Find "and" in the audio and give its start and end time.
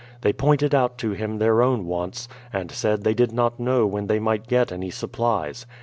2.51-2.71